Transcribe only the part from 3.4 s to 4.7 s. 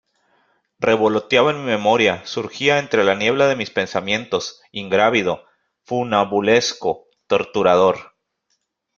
de mis pensamientos,